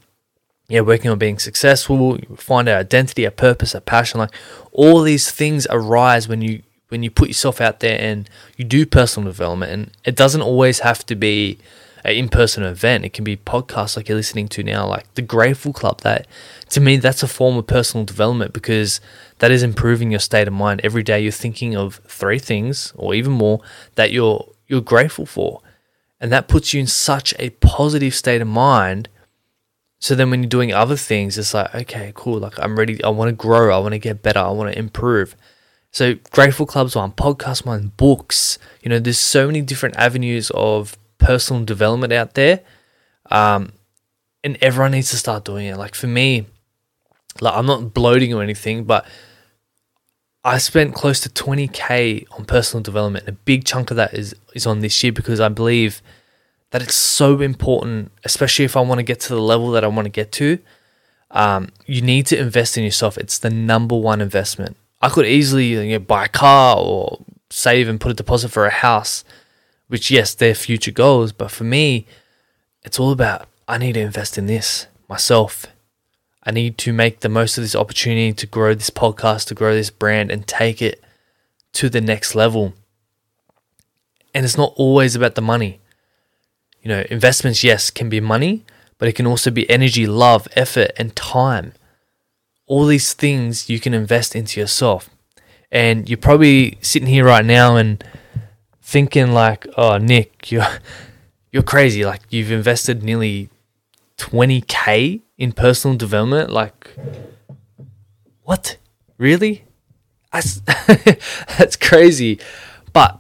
yeah, 0.68 0.80
working 0.80 1.10
on 1.10 1.18
being 1.18 1.38
successful, 1.38 2.18
find 2.36 2.68
our 2.68 2.78
identity, 2.78 3.24
our 3.24 3.30
purpose, 3.30 3.74
our 3.74 3.80
passion. 3.80 4.18
Like 4.18 4.34
all 4.72 5.02
these 5.02 5.30
things 5.30 5.66
arise 5.70 6.28
when 6.28 6.42
you 6.42 6.62
when 6.88 7.02
you 7.02 7.10
put 7.10 7.28
yourself 7.28 7.60
out 7.60 7.80
there 7.80 8.00
and 8.00 8.28
you 8.56 8.64
do 8.64 8.86
personal 8.86 9.28
development. 9.28 9.72
And 9.72 9.90
it 10.04 10.16
doesn't 10.16 10.42
always 10.42 10.80
have 10.80 11.04
to 11.06 11.16
be 11.16 11.58
an 12.04 12.14
in-person 12.14 12.62
event. 12.62 13.04
It 13.04 13.12
can 13.12 13.24
be 13.24 13.36
podcasts 13.36 13.96
like 13.96 14.08
you're 14.08 14.16
listening 14.16 14.46
to 14.48 14.62
now, 14.62 14.86
like 14.86 15.12
the 15.14 15.22
Grateful 15.22 15.72
Club. 15.72 16.00
That 16.02 16.26
to 16.70 16.80
me, 16.80 16.96
that's 16.96 17.22
a 17.22 17.28
form 17.28 17.56
of 17.56 17.66
personal 17.66 18.04
development 18.04 18.52
because 18.52 19.00
that 19.38 19.50
is 19.50 19.62
improving 19.62 20.10
your 20.10 20.20
state 20.20 20.48
of 20.48 20.54
mind. 20.54 20.80
Every 20.82 21.02
day 21.02 21.20
you're 21.20 21.32
thinking 21.32 21.76
of 21.76 22.00
three 22.06 22.38
things 22.38 22.92
or 22.96 23.14
even 23.14 23.32
more 23.32 23.60
that 23.94 24.10
you're 24.12 24.48
you're 24.66 24.80
grateful 24.80 25.26
for. 25.26 25.62
And 26.20 26.32
that 26.32 26.48
puts 26.48 26.72
you 26.72 26.80
in 26.80 26.86
such 26.86 27.34
a 27.38 27.50
positive 27.50 28.14
state 28.14 28.40
of 28.40 28.48
mind. 28.48 29.08
So 29.98 30.14
then 30.14 30.30
when 30.30 30.42
you're 30.42 30.50
doing 30.50 30.72
other 30.72 30.96
things, 30.96 31.38
it's 31.38 31.54
like, 31.54 31.74
okay, 31.74 32.12
cool. 32.14 32.38
Like 32.38 32.58
I'm 32.58 32.78
ready. 32.78 33.02
I 33.02 33.08
want 33.08 33.28
to 33.28 33.32
grow. 33.34 33.74
I 33.74 33.78
want 33.78 33.92
to 33.92 33.98
get 33.98 34.22
better. 34.22 34.40
I 34.40 34.50
want 34.50 34.72
to 34.72 34.78
improve. 34.78 35.36
So 35.90 36.14
Grateful 36.30 36.66
Club's 36.66 36.94
one, 36.94 37.12
podcast 37.12 37.64
one, 37.64 37.92
books. 37.96 38.58
You 38.82 38.90
know, 38.90 38.98
there's 38.98 39.18
so 39.18 39.46
many 39.46 39.62
different 39.62 39.96
avenues 39.96 40.50
of 40.54 40.98
personal 41.18 41.64
development 41.64 42.12
out 42.12 42.34
there. 42.34 42.60
Um, 43.30 43.72
and 44.44 44.58
everyone 44.60 44.92
needs 44.92 45.10
to 45.10 45.16
start 45.16 45.44
doing 45.44 45.66
it. 45.66 45.76
Like 45.76 45.94
for 45.94 46.06
me, 46.06 46.46
like 47.40 47.54
I'm 47.54 47.66
not 47.66 47.94
bloating 47.94 48.32
or 48.34 48.42
anything, 48.42 48.84
but 48.84 49.06
I 50.44 50.58
spent 50.58 50.94
close 50.94 51.18
to 51.20 51.28
20k 51.28 52.26
on 52.38 52.44
personal 52.44 52.82
development. 52.82 53.26
A 53.26 53.32
big 53.32 53.64
chunk 53.64 53.90
of 53.90 53.96
that 53.96 54.14
is 54.14 54.34
is 54.54 54.66
on 54.66 54.80
this 54.80 55.02
year 55.02 55.12
because 55.12 55.40
I 55.40 55.48
believe 55.48 56.00
that 56.70 56.82
it's 56.82 56.94
so 56.94 57.40
important, 57.40 58.12
especially 58.24 58.64
if 58.64 58.76
I 58.76 58.80
want 58.80 58.98
to 58.98 59.04
get 59.04 59.20
to 59.20 59.34
the 59.34 59.40
level 59.40 59.70
that 59.72 59.84
I 59.84 59.88
want 59.88 60.06
to 60.06 60.10
get 60.10 60.32
to. 60.32 60.58
Um, 61.30 61.70
you 61.86 62.02
need 62.02 62.26
to 62.26 62.38
invest 62.38 62.76
in 62.76 62.84
yourself. 62.84 63.18
It's 63.18 63.38
the 63.38 63.50
number 63.50 63.96
one 63.96 64.20
investment. 64.20 64.76
I 65.02 65.08
could 65.08 65.26
easily 65.26 65.66
you 65.66 65.84
know, 65.84 65.98
buy 65.98 66.24
a 66.24 66.28
car 66.28 66.76
or 66.78 67.24
save 67.50 67.88
and 67.88 68.00
put 68.00 68.10
a 68.10 68.14
deposit 68.14 68.50
for 68.50 68.66
a 68.66 68.70
house, 68.70 69.24
which 69.88 70.10
yes, 70.10 70.34
they're 70.34 70.54
future 70.54 70.90
goals. 70.90 71.32
But 71.32 71.50
for 71.50 71.64
me, 71.64 72.06
it's 72.82 72.98
all 72.98 73.12
about 73.12 73.48
I 73.68 73.78
need 73.78 73.94
to 73.94 74.00
invest 74.00 74.38
in 74.38 74.46
this 74.46 74.86
myself. 75.08 75.66
I 76.42 76.52
need 76.52 76.78
to 76.78 76.92
make 76.92 77.20
the 77.20 77.28
most 77.28 77.58
of 77.58 77.64
this 77.64 77.74
opportunity 77.74 78.32
to 78.32 78.46
grow 78.46 78.74
this 78.74 78.90
podcast, 78.90 79.48
to 79.48 79.54
grow 79.54 79.74
this 79.74 79.90
brand, 79.90 80.30
and 80.30 80.46
take 80.46 80.80
it 80.80 81.02
to 81.72 81.88
the 81.88 82.00
next 82.00 82.34
level. 82.36 82.74
And 84.32 84.44
it's 84.44 84.56
not 84.56 84.72
always 84.76 85.16
about 85.16 85.34
the 85.34 85.42
money. 85.42 85.80
You 86.86 86.92
know, 86.92 87.04
investments, 87.10 87.64
yes, 87.64 87.90
can 87.90 88.08
be 88.08 88.20
money, 88.20 88.64
but 88.98 89.08
it 89.08 89.14
can 89.14 89.26
also 89.26 89.50
be 89.50 89.68
energy, 89.68 90.06
love, 90.06 90.46
effort, 90.54 90.92
and 90.96 91.16
time. 91.16 91.72
All 92.68 92.86
these 92.86 93.12
things 93.12 93.68
you 93.68 93.80
can 93.80 93.92
invest 93.92 94.36
into 94.36 94.60
yourself. 94.60 95.10
And 95.72 96.08
you're 96.08 96.16
probably 96.16 96.78
sitting 96.82 97.08
here 97.08 97.24
right 97.24 97.44
now 97.44 97.74
and 97.74 98.04
thinking 98.80 99.32
like, 99.32 99.66
"Oh, 99.76 99.98
Nick, 99.98 100.52
you're 100.52 100.78
you're 101.50 101.64
crazy. 101.64 102.04
Like 102.04 102.20
you've 102.30 102.52
invested 102.52 103.02
nearly 103.02 103.50
20k 104.16 105.22
in 105.38 105.50
personal 105.50 105.96
development 105.96 106.50
like 106.50 106.94
what 108.44 108.76
really 109.18 109.64
that's 110.32 110.60
that's 111.58 111.76
crazy 111.76 112.38
but 112.92 113.18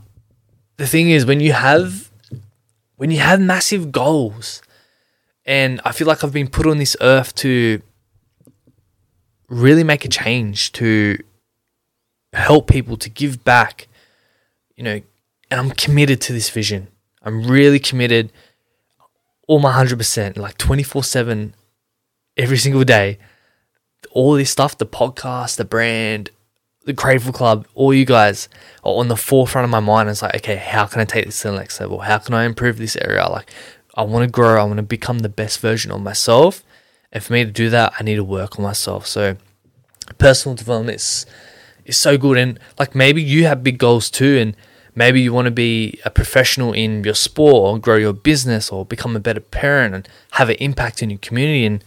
the 0.76 0.86
thing 0.86 1.10
is 1.10 1.26
when 1.26 1.40
you 1.40 1.52
have 1.52 2.05
when 2.96 3.10
you 3.10 3.18
have 3.18 3.40
massive 3.40 3.92
goals. 3.92 4.62
And 5.44 5.80
i 5.84 5.92
feel 5.92 6.08
like 6.08 6.24
i've 6.24 6.32
been 6.32 6.48
put 6.48 6.66
on 6.66 6.78
this 6.78 6.96
earth 7.00 7.32
to 7.36 7.80
really 9.48 9.84
make 9.84 10.04
a 10.04 10.08
change 10.08 10.72
to 10.72 11.18
help 12.32 12.68
people 12.68 12.96
to 12.96 13.08
give 13.08 13.44
back 13.44 13.86
you 14.76 14.84
know. 14.84 15.00
And 15.50 15.60
i'm 15.60 15.70
committed 15.70 16.20
to 16.22 16.32
this 16.32 16.50
vision. 16.50 16.88
I'm 17.22 17.44
really 17.44 17.78
committed 17.78 18.32
all 19.48 19.58
my 19.58 19.72
100%, 19.72 20.36
like 20.36 20.58
24 20.58 21.04
7, 21.04 21.54
every 22.36 22.56
single 22.58 22.84
day. 22.84 23.18
All 24.10 24.34
this 24.34 24.50
stuff, 24.50 24.78
the 24.78 24.86
podcast, 24.86 25.56
the 25.56 25.64
brand, 25.64 26.30
the 26.86 26.92
Grateful 26.92 27.32
Club, 27.32 27.66
all 27.74 27.92
you 27.92 28.04
guys 28.04 28.48
are 28.82 28.94
on 28.94 29.08
the 29.08 29.16
forefront 29.16 29.64
of 29.64 29.70
my 29.70 29.80
mind. 29.80 30.08
It's 30.08 30.22
like, 30.22 30.36
okay, 30.36 30.56
how 30.56 30.86
can 30.86 31.00
I 31.00 31.04
take 31.04 31.26
this 31.26 31.42
to 31.42 31.50
the 31.50 31.58
next 31.58 31.78
level? 31.80 32.00
How 32.00 32.18
can 32.18 32.34
I 32.34 32.44
improve 32.44 32.78
this 32.78 32.96
area? 32.96 33.28
Like, 33.28 33.50
I 33.94 34.02
want 34.02 34.24
to 34.24 34.30
grow. 34.30 34.60
I 34.60 34.64
want 34.64 34.78
to 34.78 34.82
become 34.82 35.18
the 35.18 35.28
best 35.28 35.60
version 35.60 35.90
of 35.90 36.00
myself. 36.00 36.64
And 37.12 37.22
for 37.22 37.32
me 37.32 37.44
to 37.44 37.50
do 37.50 37.70
that, 37.70 37.92
I 37.98 38.02
need 38.02 38.16
to 38.16 38.24
work 38.24 38.58
on 38.58 38.62
myself. 38.62 39.06
So, 39.06 39.36
personal 40.18 40.56
development 40.56 40.96
is, 40.96 41.26
is 41.84 41.98
so 41.98 42.16
good. 42.16 42.38
And 42.38 42.58
like, 42.78 42.94
maybe 42.94 43.22
you 43.22 43.44
have 43.46 43.62
big 43.62 43.78
goals 43.78 44.10
too. 44.10 44.38
And 44.38 44.56
Maybe 44.98 45.20
you 45.20 45.30
want 45.30 45.44
to 45.44 45.50
be 45.50 46.00
a 46.06 46.10
professional 46.10 46.72
in 46.72 47.04
your 47.04 47.14
sport 47.14 47.54
or 47.54 47.78
grow 47.78 47.96
your 47.96 48.14
business 48.14 48.70
or 48.70 48.86
become 48.86 49.14
a 49.14 49.20
better 49.20 49.40
parent 49.40 49.94
and 49.94 50.08
have 50.32 50.48
an 50.48 50.56
impact 50.56 51.02
in 51.02 51.10
your 51.10 51.18
community. 51.18 51.66
And 51.66 51.84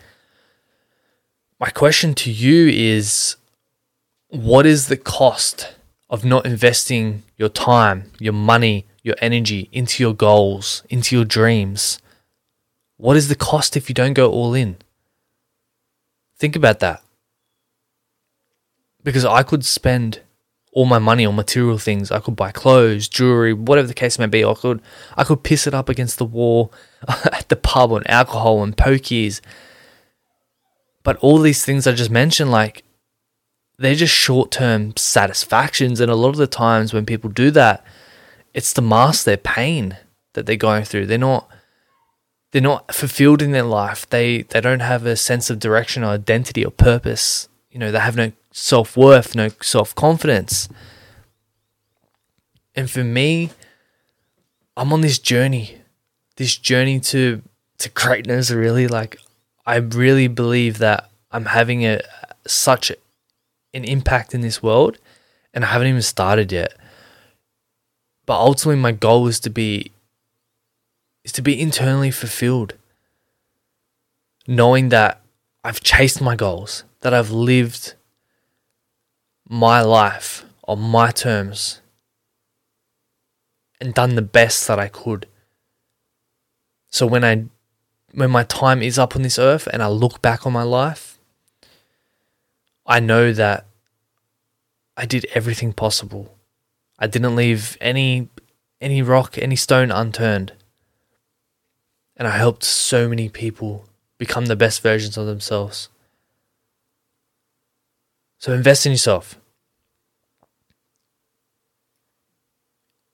my 1.59 1.71
question 1.71 2.13
to 2.13 2.31
you 2.31 2.69
is 2.69 3.35
what 4.29 4.65
is 4.65 4.88
the 4.88 4.98
cost 4.98 5.75
of 6.09 6.24
not 6.24 6.45
investing 6.45 7.24
your 7.38 7.50
time, 7.50 8.12
your 8.19 8.33
money, 8.33 8.86
your 9.03 9.15
energy 9.21 9.69
into 9.71 10.03
your 10.03 10.13
goals, 10.13 10.83
into 10.89 11.15
your 11.15 11.25
dreams? 11.25 12.00
What 12.98 13.17
is 13.17 13.27
the 13.27 13.36
cost 13.36 13.75
if 13.75 13.89
you 13.89 13.95
don't 13.95 14.13
go 14.13 14.31
all 14.31 14.53
in? 14.53 14.77
Think 16.38 16.55
about 16.55 16.79
that. 16.79 17.01
Because 19.03 19.25
I 19.25 19.43
could 19.43 19.65
spend 19.65 20.21
all 20.71 20.86
my 20.86 21.00
money 21.00 21.25
on 21.25 21.36
material 21.36 21.77
things. 21.77 22.12
I 22.12 22.19
could 22.19 22.36
buy 22.36 22.51
clothes, 22.51 23.07
jewelry, 23.07 23.53
whatever 23.53 23.88
the 23.88 23.93
case 23.93 24.19
may 24.19 24.27
be. 24.27 24.45
I 24.45 24.53
could 24.53 24.81
I 25.17 25.24
could 25.24 25.43
piss 25.43 25.65
it 25.65 25.74
up 25.74 25.89
against 25.89 26.17
the 26.17 26.25
wall 26.25 26.71
at 27.07 27.50
the 27.50 27.55
pub 27.55 27.91
on 27.91 28.05
alcohol 28.05 28.62
and 28.63 28.77
pokies. 28.77 29.41
But 31.03 31.17
all 31.17 31.39
these 31.39 31.65
things 31.65 31.88
I 31.88 31.93
just 31.93 32.12
mentioned, 32.12 32.51
like 32.51 32.83
they're 33.79 33.95
just 33.95 34.13
short 34.13 34.51
term 34.51 34.93
satisfactions. 34.98 36.00
And 36.00 36.12
a 36.12 36.15
lot 36.15 36.29
of 36.29 36.38
the 36.38 36.48
times 36.48 36.93
when 36.93 37.05
people 37.05 37.29
do 37.29 37.50
that, 37.51 37.83
it's 38.53 38.74
to 38.74 38.81
mask 38.81 39.25
their 39.25 39.38
pain 39.38 39.98
that 40.33 40.45
they're 40.45 40.55
going 40.55 40.83
through. 40.83 41.05
They're 41.05 41.17
not 41.17 41.50
they're 42.51 42.62
not 42.62 42.93
fulfilled 42.93 43.41
in 43.41 43.51
their 43.51 43.63
life. 43.63 44.09
They 44.09 44.43
they 44.43 44.62
don't 44.62 44.81
have 44.81 45.05
a 45.05 45.15
sense 45.15 45.50
of 45.50 45.59
direction 45.59 46.03
or 46.03 46.07
identity 46.07 46.65
or 46.65 46.71
purpose. 46.71 47.48
You 47.71 47.79
know, 47.79 47.91
they 47.91 48.00
have 48.00 48.15
no 48.15 48.31
self 48.51 48.98
worth, 48.98 49.36
no 49.36 49.50
self 49.62 49.95
confidence. 49.95 50.67
And 52.75 52.89
for 52.89 53.03
me, 53.03 53.51
I'm 54.75 54.93
on 54.93 55.01
this 55.01 55.19
journey, 55.19 55.81
this 56.36 56.57
journey 56.57 57.00
to 57.01 57.41
to 57.77 57.89
greatness. 57.89 58.51
Really, 58.51 58.88
like 58.88 59.17
I 59.65 59.77
really 59.77 60.27
believe 60.27 60.79
that 60.79 61.09
I'm 61.31 61.45
having 61.45 61.86
a 61.86 62.01
such 62.45 62.91
an 63.73 63.83
impact 63.83 64.33
in 64.33 64.41
this 64.41 64.61
world, 64.63 64.97
and 65.53 65.63
I 65.63 65.67
haven't 65.69 65.88
even 65.88 66.01
started 66.01 66.51
yet. 66.51 66.73
But 68.25 68.39
ultimately, 68.39 68.81
my 68.81 68.91
goal 68.91 69.27
is 69.27 69.39
to 69.41 69.49
be 69.49 69.91
is 71.23 71.31
to 71.33 71.41
be 71.41 71.59
internally 71.59 72.11
fulfilled, 72.11 72.73
knowing 74.47 74.89
that 74.89 75.21
I've 75.63 75.81
chased 75.81 76.21
my 76.21 76.35
goals, 76.35 76.83
that 77.01 77.13
I've 77.13 77.31
lived 77.31 77.93
my 79.47 79.81
life 79.81 80.45
on 80.67 80.79
my 80.79 81.09
terms 81.11 81.81
and 83.81 83.93
done 83.93 84.15
the 84.15 84.21
best 84.21 84.67
that 84.67 84.79
I 84.79 84.88
could. 84.88 85.25
So 86.91 87.07
when 87.07 87.23
I 87.23 87.45
when 88.13 88.29
my 88.29 88.43
time 88.43 88.81
is 88.81 88.99
up 88.99 89.15
on 89.15 89.21
this 89.21 89.39
earth 89.39 89.67
and 89.71 89.81
I 89.81 89.88
look 89.88 90.21
back 90.21 90.45
on 90.45 90.53
my 90.53 90.63
life, 90.63 91.08
I 92.89 93.00
know 93.00 93.31
that 93.31 93.67
I 94.98 95.05
did 95.05 95.27
everything 95.34 95.72
possible. 95.72 96.36
I 96.98 97.08
didn't 97.08 97.36
leave 97.36 97.77
any 97.79 98.29
any 98.81 99.01
rock, 99.01 99.38
any 99.38 99.55
stone 99.55 99.91
unturned. 99.91 100.53
And 102.17 102.27
I 102.27 102.38
helped 102.38 102.63
so 102.63 103.08
many 103.08 103.29
people 103.29 103.86
become 104.17 104.48
the 104.48 104.55
best 104.55 104.81
versions 104.81 105.17
of 105.17 105.25
themselves. 105.25 105.89
So 108.39 108.53
invest 108.53 108.86
in 108.86 108.91
yourself. 108.91 109.39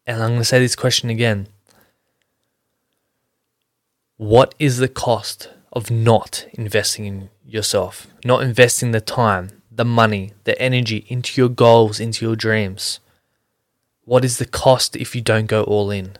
And 0.07 0.21
I'm 0.21 0.29
going 0.29 0.39
to 0.39 0.45
say 0.45 0.59
this 0.59 0.75
question 0.75 1.09
again. 1.09 1.47
What 4.17 4.55
is 4.59 4.77
the 4.77 4.87
cost 4.87 5.49
of 5.73 5.91
not 5.91 6.45
investing 6.53 7.05
in 7.05 7.29
yourself? 7.45 8.07
Not 8.23 8.43
investing 8.43 8.91
the 8.91 9.01
time, 9.01 9.54
the 9.75 9.85
money, 9.85 10.33
the 10.45 10.59
energy 10.61 11.05
into 11.07 11.41
your 11.41 11.49
goals, 11.49 11.99
into 11.99 12.25
your 12.25 12.35
dreams? 12.35 12.99
What 14.03 14.23
is 14.23 14.37
the 14.37 14.45
cost 14.45 14.95
if 14.95 15.15
you 15.15 15.21
don't 15.21 15.47
go 15.47 15.63
all 15.63 15.91
in? 15.91 16.17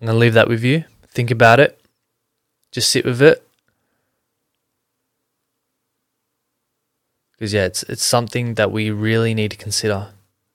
I'm 0.00 0.06
going 0.06 0.14
to 0.14 0.18
leave 0.18 0.34
that 0.34 0.48
with 0.48 0.62
you. 0.62 0.84
Think 1.08 1.30
about 1.30 1.58
it. 1.60 1.80
Just 2.70 2.90
sit 2.90 3.04
with 3.04 3.20
it. 3.20 3.44
Because 7.32 7.52
yeah, 7.52 7.66
it's 7.66 7.84
it's 7.84 8.04
something 8.04 8.54
that 8.54 8.72
we 8.72 8.90
really 8.90 9.32
need 9.32 9.52
to 9.52 9.56
consider, 9.56 10.08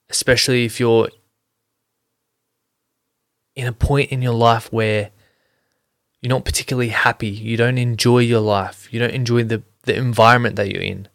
especially 0.10 0.66
if 0.66 0.82
you're 0.82 1.08
in 3.56 3.68
a 3.68 3.72
point 3.72 4.12
in 4.12 4.22
your 4.22 4.34
life 4.34 4.72
where 4.74 5.12
you're 6.22 6.30
not 6.30 6.44
particularly 6.44 6.90
happy, 6.90 7.30
you 7.30 7.56
don't 7.56 7.78
enjoy 7.78 8.20
your 8.20 8.42
life, 8.42 8.88
you 8.92 9.00
don't 9.00 9.12
enjoy 9.12 9.44
the, 9.44 9.64
the 9.84 9.96
environment 9.96 10.56
that 10.56 10.72
you're 10.72 10.82
in. 10.82 11.08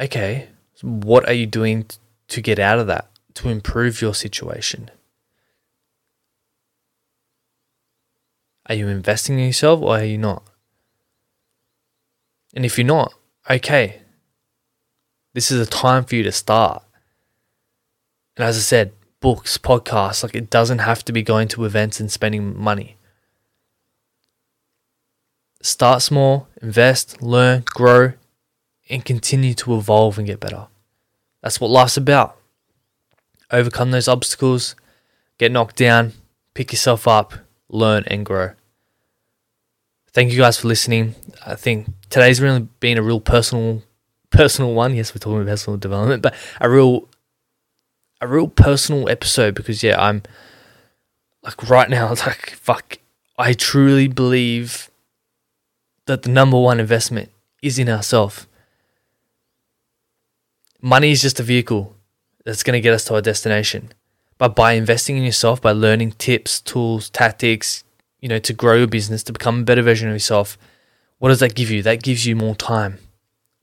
Okay, 0.00 0.48
so 0.74 0.88
what 0.88 1.28
are 1.28 1.34
you 1.34 1.46
doing 1.46 1.86
to 2.28 2.40
get 2.40 2.58
out 2.58 2.78
of 2.78 2.86
that, 2.86 3.10
to 3.34 3.48
improve 3.48 4.00
your 4.00 4.14
situation? 4.14 4.90
Are 8.66 8.74
you 8.74 8.88
investing 8.88 9.38
in 9.38 9.46
yourself 9.46 9.82
or 9.82 9.98
are 9.98 10.04
you 10.04 10.18
not? 10.18 10.42
And 12.54 12.64
if 12.64 12.78
you're 12.78 12.86
not, 12.86 13.12
okay, 13.50 14.00
this 15.34 15.50
is 15.50 15.60
a 15.60 15.70
time 15.70 16.04
for 16.04 16.14
you 16.14 16.22
to 16.22 16.32
start. 16.32 16.82
And 18.36 18.44
as 18.44 18.56
I 18.56 18.60
said, 18.60 18.92
books, 19.20 19.58
podcasts, 19.58 20.22
like 20.22 20.34
it 20.34 20.50
doesn't 20.50 20.78
have 20.78 21.04
to 21.04 21.12
be 21.12 21.22
going 21.22 21.48
to 21.48 21.64
events 21.64 22.00
and 22.00 22.10
spending 22.10 22.58
money. 22.58 22.96
Start 25.64 26.02
small, 26.02 26.46
invest, 26.60 27.22
learn, 27.22 27.62
grow, 27.64 28.12
and 28.90 29.02
continue 29.02 29.54
to 29.54 29.74
evolve 29.76 30.18
and 30.18 30.26
get 30.26 30.38
better. 30.38 30.66
That's 31.42 31.58
what 31.58 31.70
life's 31.70 31.96
about. 31.96 32.36
Overcome 33.50 33.90
those 33.90 34.06
obstacles, 34.06 34.76
get 35.38 35.50
knocked 35.50 35.76
down, 35.76 36.12
pick 36.52 36.70
yourself 36.70 37.08
up, 37.08 37.32
learn, 37.70 38.04
and 38.08 38.26
grow. 38.26 38.50
Thank 40.12 40.32
you 40.32 40.38
guys 40.38 40.58
for 40.58 40.68
listening. 40.68 41.14
I 41.46 41.54
think 41.54 41.86
today's 42.10 42.42
really 42.42 42.68
been 42.80 42.98
a 42.98 43.02
real 43.02 43.20
personal 43.20 43.82
personal 44.28 44.74
one. 44.74 44.94
Yes, 44.94 45.14
we're 45.14 45.18
talking 45.18 45.40
about 45.40 45.46
personal 45.46 45.78
development, 45.78 46.22
but 46.22 46.34
a 46.60 46.68
real 46.68 47.08
a 48.20 48.28
real 48.28 48.48
personal 48.48 49.08
episode 49.08 49.54
because 49.54 49.82
yeah, 49.82 49.98
I'm 49.98 50.24
like 51.42 51.70
right 51.70 51.88
now 51.88 52.08
like 52.26 52.50
fuck 52.50 52.98
I 53.38 53.54
truly 53.54 54.08
believe 54.08 54.90
that 56.06 56.22
the 56.22 56.30
number 56.30 56.58
one 56.58 56.80
investment 56.80 57.30
is 57.62 57.78
in 57.78 57.88
ourselves. 57.88 58.46
Money 60.80 61.10
is 61.10 61.22
just 61.22 61.40
a 61.40 61.42
vehicle 61.42 61.96
that's 62.44 62.62
going 62.62 62.74
to 62.74 62.80
get 62.80 62.92
us 62.92 63.04
to 63.04 63.14
our 63.14 63.22
destination. 63.22 63.90
But 64.36 64.54
by 64.54 64.72
investing 64.72 65.16
in 65.16 65.22
yourself, 65.22 65.62
by 65.62 65.72
learning 65.72 66.12
tips, 66.12 66.60
tools, 66.60 67.08
tactics, 67.08 67.84
you 68.20 68.28
know, 68.28 68.38
to 68.40 68.52
grow 68.52 68.76
your 68.76 68.86
business, 68.86 69.22
to 69.24 69.32
become 69.32 69.60
a 69.60 69.64
better 69.64 69.82
version 69.82 70.08
of 70.08 70.14
yourself, 70.14 70.58
what 71.18 71.28
does 71.30 71.40
that 71.40 71.54
give 71.54 71.70
you? 71.70 71.82
That 71.82 72.02
gives 72.02 72.26
you 72.26 72.36
more 72.36 72.54
time. 72.54 72.98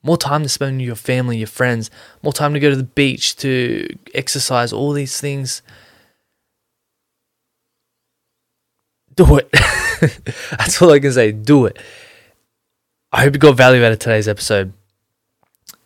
More 0.04 0.18
time 0.18 0.42
to 0.44 0.50
spend 0.50 0.78
with 0.78 0.88
your 0.88 0.96
family, 0.96 1.38
your 1.38 1.48
friends, 1.48 1.92
more 2.24 2.34
time 2.34 2.54
to 2.54 2.60
go 2.60 2.72
to 2.72 2.76
the 2.76 2.84
beach, 2.84 3.36
to 3.38 3.88
exercise, 4.16 4.74
all 4.74 4.94
these 4.94 5.22
things. 5.22 5.62
Do 9.16 9.38
it. 9.38 9.50
That's 10.58 10.82
all 10.82 10.92
I 10.92 11.00
can 11.00 11.12
say. 11.12 11.32
Do 11.32 11.66
it. 11.68 11.78
I 13.12 13.24
hope 13.24 13.34
you 13.34 13.40
got 13.40 13.58
value 13.58 13.84
out 13.84 13.92
of 13.92 14.00
today's 14.00 14.28
episode. 14.28 14.72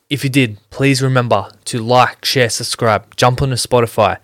If 0.09 0.23
you 0.23 0.29
did, 0.29 0.59
please 0.69 1.01
remember 1.01 1.49
to 1.65 1.79
like, 1.79 2.23
share, 2.23 2.49
subscribe, 2.49 3.15
jump 3.15 3.41
onto 3.41 3.55
Spotify, 3.55 4.19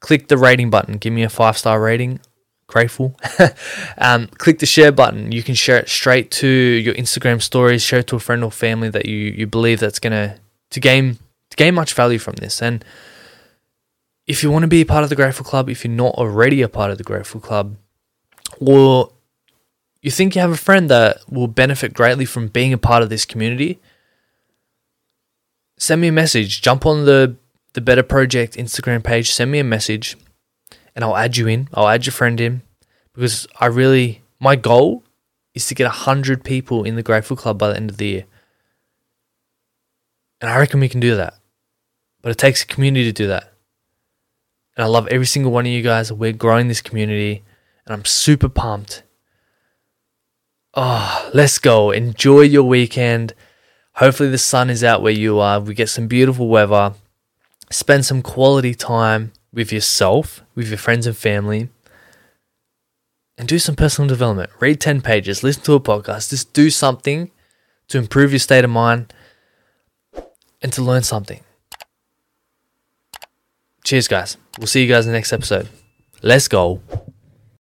click 0.00 0.28
the 0.28 0.38
rating 0.38 0.70
button, 0.70 0.96
give 0.96 1.12
me 1.12 1.22
a 1.22 1.28
five 1.28 1.58
star 1.58 1.80
rating. 1.80 2.20
Grateful. 2.66 3.16
um, 3.98 4.26
click 4.26 4.58
the 4.58 4.66
share 4.66 4.92
button. 4.92 5.32
You 5.32 5.42
can 5.42 5.54
share 5.54 5.78
it 5.78 5.88
straight 5.88 6.30
to 6.32 6.46
your 6.46 6.94
Instagram 6.94 7.40
stories. 7.40 7.82
Share 7.82 8.00
it 8.00 8.06
to 8.08 8.16
a 8.16 8.20
friend 8.20 8.44
or 8.44 8.50
family 8.50 8.90
that 8.90 9.06
you, 9.06 9.16
you 9.16 9.46
believe 9.46 9.80
that's 9.80 9.98
gonna 9.98 10.38
to 10.70 10.80
gain 10.80 11.18
to 11.50 11.56
gain 11.56 11.74
much 11.74 11.94
value 11.94 12.18
from 12.18 12.34
this. 12.34 12.60
And 12.60 12.84
if 14.26 14.42
you 14.42 14.50
want 14.50 14.64
to 14.64 14.68
be 14.68 14.82
a 14.82 14.86
part 14.86 15.02
of 15.02 15.08
the 15.08 15.16
Grateful 15.16 15.46
Club, 15.46 15.70
if 15.70 15.82
you're 15.82 15.92
not 15.92 16.14
already 16.16 16.60
a 16.60 16.68
part 16.68 16.90
of 16.90 16.98
the 16.98 17.04
Grateful 17.04 17.40
Club, 17.40 17.76
or 18.60 19.12
you 20.02 20.10
think 20.10 20.34
you 20.34 20.40
have 20.40 20.50
a 20.50 20.56
friend 20.56 20.88
that 20.90 21.18
will 21.30 21.48
benefit 21.48 21.92
greatly 21.92 22.24
from 22.24 22.48
being 22.48 22.72
a 22.72 22.78
part 22.78 23.02
of 23.02 23.08
this 23.08 23.24
community, 23.24 23.80
send 25.76 26.00
me 26.00 26.08
a 26.08 26.12
message. 26.12 26.62
Jump 26.62 26.86
on 26.86 27.04
the 27.04 27.36
the 27.74 27.80
Betar 27.80 28.06
Project 28.08 28.54
Instagram 28.56 29.04
page, 29.04 29.30
send 29.30 29.50
me 29.50 29.58
a 29.58 29.64
message, 29.64 30.16
and 30.94 31.04
I'll 31.04 31.16
add 31.16 31.36
you 31.36 31.46
in. 31.46 31.68
I'll 31.74 31.88
add 31.88 32.06
your 32.06 32.12
friend 32.12 32.40
in 32.40 32.62
because 33.12 33.46
I 33.60 33.66
really 33.66 34.22
my 34.40 34.56
goal 34.56 35.02
is 35.54 35.66
to 35.66 35.74
get 35.74 35.88
hundred 35.88 36.44
people 36.44 36.84
in 36.84 36.96
the 36.96 37.02
Grateful 37.02 37.36
Club 37.36 37.58
by 37.58 37.68
the 37.68 37.76
end 37.76 37.90
of 37.90 37.96
the 37.96 38.06
year, 38.06 38.24
and 40.40 40.50
I 40.50 40.58
reckon 40.58 40.80
we 40.80 40.88
can 40.88 41.00
do 41.00 41.16
that. 41.16 41.34
But 42.22 42.32
it 42.32 42.38
takes 42.38 42.62
a 42.62 42.66
community 42.66 43.04
to 43.04 43.12
do 43.12 43.28
that. 43.28 43.52
And 44.76 44.84
I 44.84 44.88
love 44.88 45.08
every 45.08 45.26
single 45.26 45.52
one 45.52 45.66
of 45.66 45.72
you 45.72 45.82
guys. 45.82 46.12
We're 46.12 46.32
growing 46.32 46.68
this 46.68 46.80
community, 46.80 47.42
and 47.84 47.94
I'm 47.94 48.04
super 48.04 48.48
pumped. 48.48 49.02
Oh, 50.74 51.30
let's 51.34 51.58
go. 51.58 51.90
Enjoy 51.90 52.42
your 52.42 52.62
weekend. 52.62 53.34
Hopefully, 53.94 54.28
the 54.28 54.38
sun 54.38 54.70
is 54.70 54.84
out 54.84 55.02
where 55.02 55.12
you 55.12 55.38
are. 55.38 55.60
We 55.60 55.74
get 55.74 55.88
some 55.88 56.06
beautiful 56.06 56.48
weather. 56.48 56.94
Spend 57.70 58.06
some 58.06 58.22
quality 58.22 58.74
time 58.74 59.32
with 59.52 59.72
yourself, 59.72 60.42
with 60.54 60.68
your 60.68 60.78
friends 60.78 61.06
and 61.06 61.16
family, 61.16 61.68
and 63.36 63.48
do 63.48 63.58
some 63.58 63.76
personal 63.76 64.08
development. 64.08 64.50
Read 64.60 64.80
10 64.80 65.00
pages, 65.00 65.42
listen 65.42 65.62
to 65.64 65.74
a 65.74 65.80
podcast, 65.80 66.30
just 66.30 66.52
do 66.52 66.70
something 66.70 67.30
to 67.88 67.98
improve 67.98 68.32
your 68.32 68.38
state 68.38 68.64
of 68.64 68.70
mind 68.70 69.12
and 70.62 70.72
to 70.72 70.82
learn 70.82 71.02
something. 71.02 71.40
Cheers, 73.84 74.08
guys. 74.08 74.36
We'll 74.58 74.66
see 74.66 74.82
you 74.82 74.88
guys 74.88 75.06
in 75.06 75.12
the 75.12 75.18
next 75.18 75.32
episode. 75.32 75.68
Let's 76.22 76.48
go. 76.48 76.82